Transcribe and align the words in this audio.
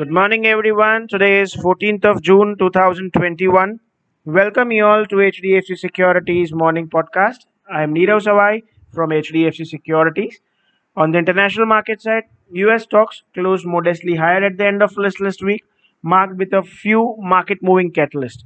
Good 0.00 0.10
morning, 0.10 0.46
everyone. 0.46 1.08
Today 1.08 1.42
is 1.42 1.54
14th 1.54 2.06
of 2.06 2.22
June 2.22 2.56
2021. 2.58 3.78
Welcome 4.24 4.72
you 4.72 4.86
all 4.86 5.04
to 5.04 5.16
HDFC 5.16 5.76
Securities 5.76 6.54
Morning 6.54 6.88
Podcast. 6.88 7.40
I 7.70 7.82
am 7.82 7.92
Nirav 7.94 8.22
Savai 8.26 8.62
from 8.94 9.10
HDFC 9.10 9.66
Securities. 9.66 10.40
On 10.96 11.10
the 11.10 11.18
international 11.18 11.66
market 11.66 12.00
side, 12.00 12.22
US 12.52 12.84
stocks 12.84 13.22
closed 13.34 13.66
modestly 13.66 14.14
higher 14.14 14.42
at 14.42 14.56
the 14.56 14.64
end 14.64 14.82
of 14.82 14.96
last 14.96 15.42
week, 15.42 15.64
marked 16.02 16.36
with 16.36 16.54
a 16.54 16.62
few 16.62 17.14
market 17.18 17.62
moving 17.62 17.92
catalysts 17.92 18.42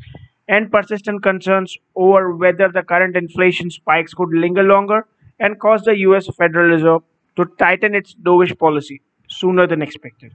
and 0.49 0.73
persistent 0.73 1.23
concerns 1.23 1.79
over 1.95 2.35
whether 2.35 2.69
the 2.69 2.83
current 2.83 3.17
inflation 3.17 3.71
spikes 3.71 4.13
could 4.13 4.31
linger 4.33 4.65
longer 4.65 5.07
and 5.39 5.61
cause 5.61 5.83
the 5.83 5.97
US 5.99 6.27
Federal 6.37 6.71
Reserve 6.71 7.03
to 7.37 7.45
tighten 7.61 7.95
its 7.95 8.17
dovish 8.21 8.59
policy 8.59 9.03
sooner 9.29 9.69
than 9.69 9.83
expected. 9.83 10.35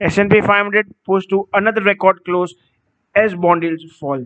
S&P 0.00 0.40
500 0.40 0.94
posed 1.06 1.30
to 1.30 1.48
another 1.52 1.82
record 1.82 2.24
close 2.24 2.54
as 3.14 3.34
bond 3.34 3.62
yields 3.62 3.84
fall. 3.98 4.24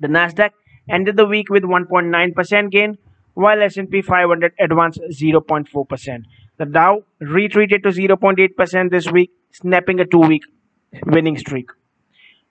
The 0.00 0.08
Nasdaq 0.08 0.50
ended 0.90 1.16
the 1.16 1.26
week 1.26 1.48
with 1.48 1.62
1.9% 1.62 2.70
gain, 2.70 2.98
while 3.34 3.62
S&P 3.62 4.02
500 4.02 4.52
advanced 4.58 5.00
0.4%. 5.10 6.24
The 6.58 6.66
Dow 6.66 7.02
retreated 7.20 7.82
to 7.84 7.90
0.8% 7.90 8.90
this 8.90 9.10
week, 9.10 9.30
snapping 9.52 10.00
a 10.00 10.04
two-week 10.04 10.42
winning 11.06 11.38
streak. 11.38 11.70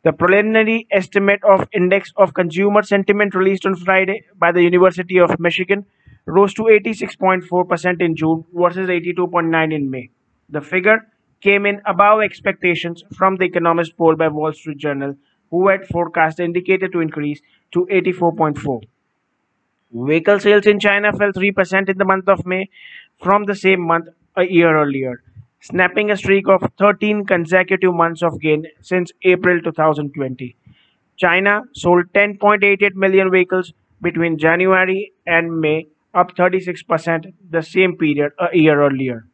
The 0.03 0.13
preliminary 0.13 0.87
estimate 0.89 1.43
of 1.43 1.67
Index 1.73 2.11
of 2.17 2.33
Consumer 2.33 2.81
Sentiment 2.81 3.35
released 3.35 3.67
on 3.67 3.75
Friday 3.75 4.23
by 4.35 4.51
the 4.51 4.63
University 4.63 5.19
of 5.19 5.39
Michigan 5.39 5.85
rose 6.25 6.55
to 6.55 6.63
86.4% 6.63 8.01
in 8.01 8.15
June 8.15 8.43
versus 8.51 8.89
82.9 8.89 9.73
in 9.73 9.91
May. 9.91 10.09
The 10.49 10.61
figure 10.61 11.07
came 11.41 11.65
in 11.65 11.81
above 11.85 12.21
expectations 12.21 13.03
from 13.17 13.35
the 13.35 13.45
economist 13.45 13.97
poll 13.97 14.15
by 14.15 14.27
Wall 14.27 14.53
Street 14.53 14.77
Journal, 14.77 15.15
who 15.49 15.67
had 15.67 15.87
forecast 15.87 16.37
the 16.37 16.43
indicator 16.43 16.87
to 16.87 16.99
increase 16.99 17.41
to 17.73 17.85
84.4. 17.91 18.81
Vehicle 19.93 20.39
sales 20.39 20.65
in 20.65 20.79
China 20.79 21.11
fell 21.11 21.33
3% 21.33 21.89
in 21.89 21.97
the 21.97 22.05
month 22.05 22.29
of 22.29 22.45
May 22.45 22.69
from 23.21 23.43
the 23.43 23.55
same 23.55 23.81
month 23.81 24.07
a 24.37 24.45
year 24.45 24.81
earlier, 24.81 25.21
snapping 25.59 26.09
a 26.09 26.15
streak 26.15 26.47
of 26.47 26.63
13 26.79 27.25
consecutive 27.25 27.93
months 27.93 28.23
of 28.23 28.39
gain 28.39 28.65
since 28.81 29.11
April 29.23 29.61
2020. 29.61 30.55
China 31.17 31.63
sold 31.73 32.05
10.88 32.13 32.95
million 32.95 33.29
vehicles 33.29 33.73
between 34.01 34.37
January 34.37 35.11
and 35.27 35.59
May, 35.59 35.87
up 36.13 36.35
36% 36.35 37.33
the 37.49 37.61
same 37.61 37.97
period 37.97 38.31
a 38.39 38.57
year 38.57 38.81
earlier. 38.81 39.27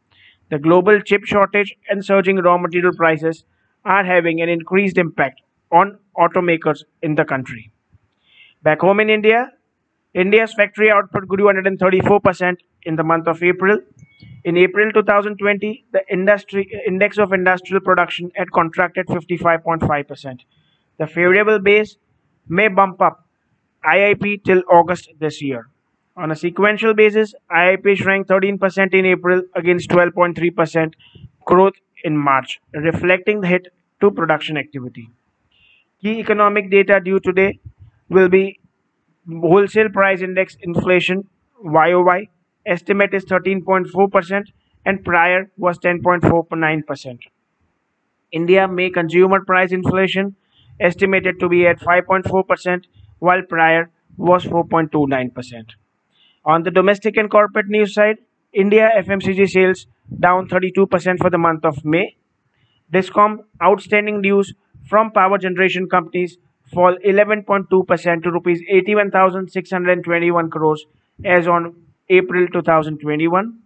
The 0.50 0.59
global 0.59 1.02
chip 1.02 1.26
shortage 1.26 1.76
and 1.90 2.03
surging 2.03 2.38
raw 2.38 2.58
material 2.58 2.94
prices 2.95 3.44
are 3.84 4.03
having 4.03 4.42
an 4.42 4.50
increased 4.50 4.98
impact 4.98 5.42
on 5.72 5.98
automakers 6.17 6.84
in 7.02 7.16
the 7.16 7.26
country. 7.26 7.72
Back 8.64 8.81
home 8.81 9.00
in 9.00 9.09
India, 9.09 9.52
India's 10.14 10.53
factory 10.53 10.90
output 10.90 11.28
grew 11.28 11.45
134% 11.45 12.58
in 12.84 12.95
the 12.95 13.03
month 13.03 13.28
of 13.28 13.44
April. 13.44 13.80
In 14.44 14.58
April 14.58 14.92
2020, 14.92 15.86
the 15.92 16.02
industry 16.12 16.68
index 16.88 17.18
of 17.18 17.34
industrial 17.34 17.81
production 17.81 18.31
had 18.36 18.52
contracted 18.52 19.08
55.5%. 19.08 20.40
The 20.98 21.08
favorable 21.08 21.59
base 21.59 21.98
may 22.48 22.70
bump 22.70 23.02
up 23.02 23.25
IIP 23.86 24.44
till 24.44 24.64
August 24.72 25.09
this 25.20 25.42
year. 25.42 25.70
On 26.18 26.32
a 26.32 26.36
sequential 26.36 26.96
basis, 26.96 27.36
IIP 27.52 27.96
shrank 27.98 28.28
13% 28.28 28.94
in 28.96 29.06
April 29.06 29.44
against 29.56 29.90
12.3% 29.92 30.94
growth 31.46 31.76
in 32.04 32.18
March, 32.18 32.59
reflecting 32.74 33.42
the 33.42 33.48
hit 33.48 33.68
to 34.02 34.09
production 34.09 34.58
activity. 34.58 35.09
Key 36.02 36.20
economic 36.20 36.72
data 36.72 37.00
due 37.00 37.20
today 37.20 37.59
will 38.09 38.30
be 38.30 38.59
wholesale 39.30 39.90
price 39.90 40.22
index 40.22 40.58
inflation 40.62 41.28
YOY 41.64 42.30
estimate 42.66 43.14
is 43.14 43.25
13.4% 43.25 44.44
and 44.86 45.06
prior 45.06 45.52
was 45.58 45.78
10.49%. 45.80 47.20
India 48.31 48.68
May 48.68 48.90
consumer 48.90 49.44
price 49.46 49.72
inflation 49.72 50.36
estimated 50.80 51.40
to 51.40 51.47
be 51.47 51.68
at 51.68 51.80
5.4% 51.80 52.86
while 53.20 53.41
prior 53.44 53.90
was 54.18 54.46
4.29%. 54.46 55.75
On 56.47 56.63
the 56.63 56.72
domestic 56.72 57.18
and 57.18 57.30
corporate 57.30 57.68
news 57.68 57.94
side, 57.94 58.19
India 58.53 58.90
FMCG 58.97 59.50
sales 59.50 59.85
down 60.18 60.47
32% 60.47 61.18
for 61.19 61.30
the 61.30 61.38
month 61.38 61.66
of 61.66 61.84
May. 61.84 62.16
Discom 62.94 63.40
outstanding 63.62 64.22
dues 64.22 64.53
from 64.90 65.12
power 65.12 65.38
generation 65.38 65.90
companies 65.90 66.38
fall 66.74 66.96
11.2% 67.06 68.24
to 68.24 68.31
rupees 68.31 68.62
81,621 68.69 70.50
crores 70.50 70.85
as 71.25 71.50
on 71.50 71.75
April 72.09 72.47
2021. 72.47 73.59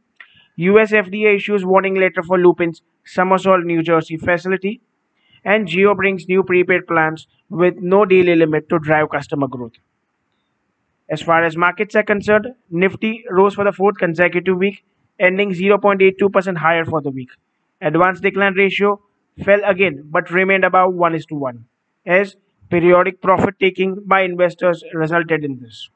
US 0.56 0.92
FDA 0.92 1.36
issues 1.36 1.64
warning 1.64 1.94
letter 1.94 2.24
for 2.24 2.40
Lupin's 2.40 2.82
Somerset, 3.06 3.64
New 3.64 3.84
Jersey 3.84 4.18
facility. 4.18 4.82
And 5.46 5.68
Jio 5.68 5.96
brings 5.96 6.28
new 6.28 6.44
prepaid 6.44 6.88
plans 6.88 7.28
with 7.48 7.76
no 7.78 8.06
daily 8.06 8.36
limit 8.36 8.70
to 8.70 8.80
drive 8.80 9.12
customer 9.12 9.48
growth. 9.48 9.74
As 11.12 11.22
far 11.22 11.44
as 11.44 11.58
markets 11.58 11.96
are 11.96 12.04
concerned, 12.04 12.48
Nifty 12.72 13.24
rose 13.30 13.54
for 13.54 13.64
the 13.66 13.72
fourth 13.72 13.98
consecutive 13.98 14.58
week, 14.58 14.84
ending 15.20 15.52
0.82% 15.52 16.58
higher 16.58 16.86
for 16.86 17.02
the 17.02 17.12
week. 17.12 17.30
Advanced 17.82 18.24
decline 18.24 18.54
ratio 18.56 19.00
fell 19.44 19.62
again 19.66 20.04
but 20.06 20.32
remained 20.32 20.66
above 20.66 20.94
1 20.94 21.16
is 21.16 21.26
to 21.28 21.36
1, 21.36 21.66
as 22.06 22.38
periodic 22.70 23.22
profit 23.22 23.56
taking 23.60 23.98
by 24.06 24.22
investors 24.22 24.84
resulted 24.94 25.44
in 25.44 25.60
this. 25.60 25.90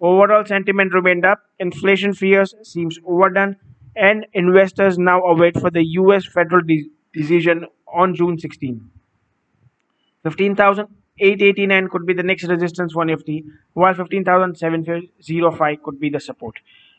Overall 0.00 0.44
sentiment 0.44 0.94
remained 0.94 1.24
up, 1.26 1.40
inflation 1.58 2.12
fears 2.14 2.54
seems 2.62 2.98
overdone, 3.06 3.56
and 3.94 4.26
investors 4.32 4.98
now 4.98 5.20
await 5.22 5.60
for 5.60 5.70
the 5.70 5.84
US 6.00 6.26
federal 6.26 6.62
de- 6.62 6.90
decision 7.12 7.66
on 7.86 8.14
June 8.14 8.38
16. 8.38 8.90
15,000 10.24 10.88
889 11.22 11.88
could 11.88 12.04
be 12.04 12.14
the 12.14 12.22
next 12.22 12.44
resistance 12.44 12.92
for 12.92 13.04
Nifty, 13.04 13.44
while 13.74 13.94
15,705 13.94 15.82
could 15.82 16.00
be 16.00 16.10
the 16.10 16.20
support. 16.20 16.56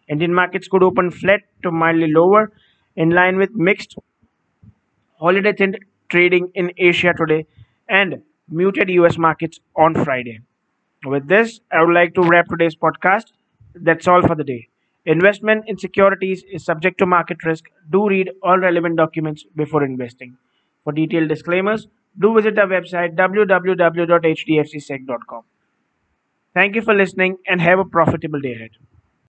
Indian 0.07 0.34
markets 0.34 0.67
could 0.67 0.84
open 0.84 1.11
flat 1.11 1.41
to 1.63 1.72
mildly 1.72 2.11
lower, 2.11 2.51
in 2.95 3.09
line 3.09 3.38
with 3.38 3.53
mixed 3.53 3.95
holiday 5.19 5.51
themed 5.51 5.78
trading 6.09 6.51
in 6.53 6.72
Asia 6.78 7.13
today 7.17 7.45
and 7.89 8.22
muted 8.50 8.89
US 8.89 9.17
markets 9.17 9.59
on 9.75 9.95
Friday. 10.03 10.40
With 11.05 11.28
this, 11.28 11.59
I 11.72 11.84
would 11.84 11.94
like 11.94 12.13
to 12.16 12.22
wrap 12.22 12.47
today's 12.47 12.75
podcast. 12.75 13.34
That's 13.75 14.07
all 14.07 14.22
for 14.22 14.35
the 14.35 14.44
day. 14.44 14.69
Investment 15.05 15.66
in 15.67 15.78
securities 15.78 16.44
is 16.51 16.63
subject 16.63 16.97
to 17.00 17.05
market 17.05 17.44
risk. 17.44 17.66
Do 17.90 18.07
read 18.07 18.31
all 18.41 18.57
relevant 18.57 18.95
documents 18.95 19.45
before 19.55 19.84
investing. 19.84 20.38
For 20.84 20.94
detailed 20.94 21.29
disclaimers, 21.29 21.88
do 22.19 22.34
visit 22.35 22.57
our 22.59 22.68
website 22.68 23.16
www.hdfcsec.com. 23.16 25.44
Thank 26.56 26.75
you 26.75 26.81
for 26.81 26.94
listening 26.96 27.38
and 27.47 27.62
have 27.62 27.78
a 27.79 27.85
profitable 27.85 28.40
day 28.40 28.53
ahead. 28.53 28.72